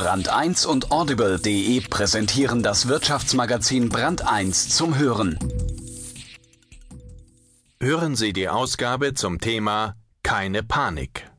[0.00, 5.38] Brand 1 und Audible.de präsentieren das Wirtschaftsmagazin Brand 1 zum Hören.
[7.78, 11.30] Hören Sie die Ausgabe zum Thema Keine Panik.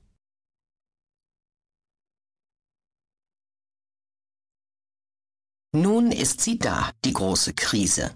[5.71, 8.15] Nun ist sie da, die große Krise.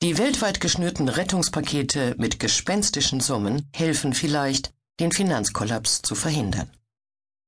[0.00, 6.70] Die weltweit geschnürten Rettungspakete mit gespenstischen Summen helfen vielleicht, den Finanzkollaps zu verhindern.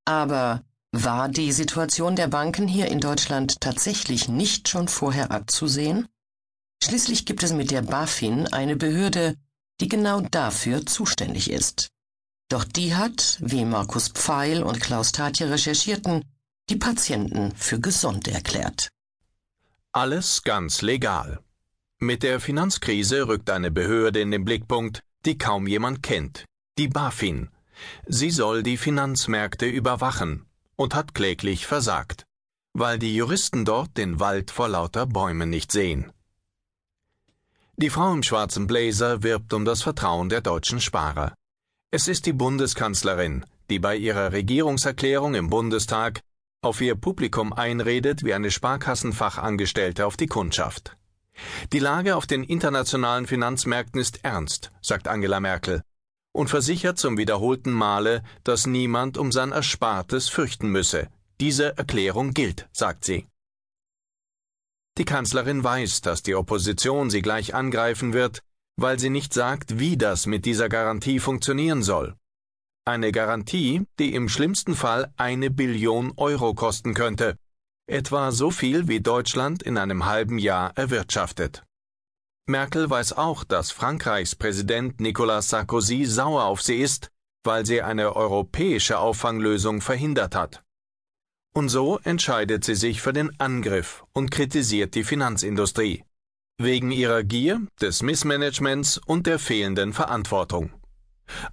[0.04, 0.64] Aber
[1.02, 6.06] war die Situation der Banken hier in Deutschland tatsächlich nicht schon vorher abzusehen?
[6.82, 9.34] Schließlich gibt es mit der BaFin eine Behörde,
[9.80, 11.88] die genau dafür zuständig ist.
[12.48, 16.24] Doch die hat, wie Markus Pfeil und Klaus Tatje recherchierten,
[16.70, 18.88] die Patienten für gesund erklärt.
[19.92, 21.40] Alles ganz legal.
[21.98, 26.44] Mit der Finanzkrise rückt eine Behörde in den Blickpunkt, die kaum jemand kennt,
[26.78, 27.48] die BaFin.
[28.06, 32.26] Sie soll die Finanzmärkte überwachen und hat kläglich versagt,
[32.72, 36.12] weil die Juristen dort den Wald vor lauter Bäumen nicht sehen.
[37.76, 41.34] Die Frau im schwarzen Blazer wirbt um das Vertrauen der deutschen Sparer.
[41.90, 46.20] Es ist die Bundeskanzlerin, die bei ihrer Regierungserklärung im Bundestag
[46.62, 50.96] auf ihr Publikum einredet wie eine Sparkassenfachangestellte auf die Kundschaft.
[51.72, 55.82] Die Lage auf den internationalen Finanzmärkten ist ernst, sagt Angela Merkel
[56.34, 61.08] und versichert zum wiederholten Male, dass niemand um sein Erspartes fürchten müsse.
[61.40, 63.26] Diese Erklärung gilt, sagt sie.
[64.98, 68.42] Die Kanzlerin weiß, dass die Opposition sie gleich angreifen wird,
[68.76, 72.16] weil sie nicht sagt, wie das mit dieser Garantie funktionieren soll.
[72.84, 77.36] Eine Garantie, die im schlimmsten Fall eine Billion Euro kosten könnte,
[77.86, 81.64] etwa so viel wie Deutschland in einem halben Jahr erwirtschaftet.
[82.46, 87.10] Merkel weiß auch, dass Frankreichs Präsident Nicolas Sarkozy sauer auf sie ist,
[87.42, 90.62] weil sie eine europäische Auffanglösung verhindert hat.
[91.54, 96.04] Und so entscheidet sie sich für den Angriff und kritisiert die Finanzindustrie.
[96.58, 100.70] Wegen ihrer Gier, des Missmanagements und der fehlenden Verantwortung.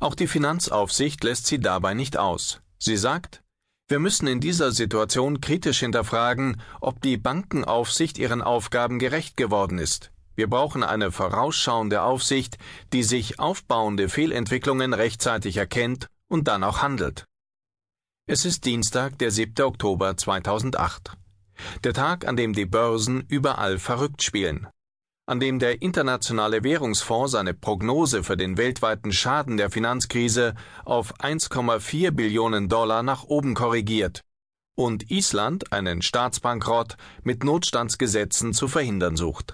[0.02, 2.62] Auch die Finanzaufsicht lässt sie dabei nicht aus.
[2.78, 3.44] Sie sagt,
[3.88, 10.12] wir müssen in dieser Situation kritisch hinterfragen, ob die Bankenaufsicht ihren Aufgaben gerecht geworden ist.
[10.41, 12.57] Wir brauchen eine vorausschauende Aufsicht,
[12.94, 17.25] die sich aufbauende Fehlentwicklungen rechtzeitig erkennt und dann auch handelt.
[18.28, 19.63] Es ist Dienstag, der 7.
[19.63, 21.16] Oktober 2008.
[21.84, 24.68] Der Tag, an dem die Börsen überall verrückt spielen.
[25.28, 32.09] An dem der Internationale Währungsfonds seine Prognose für den weltweiten Schaden der Finanzkrise auf 1,4
[32.09, 34.23] Billionen Dollar nach oben korrigiert
[34.73, 39.53] und Island einen Staatsbankrott mit Notstandsgesetzen zu verhindern sucht.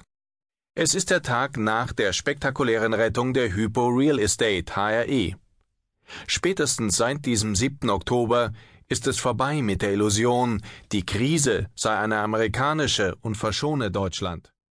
[0.79, 5.33] Es ist der Tag nach der spektakulären Rettung der Hypo Real Estate HRE.
[6.27, 7.89] Spätestens seit diesem 7.
[7.89, 8.51] Oktober
[8.87, 10.61] ist es vorbei mit der Illusion,
[10.91, 14.53] die Krise sei eine amerikanische und verschone Deutschland.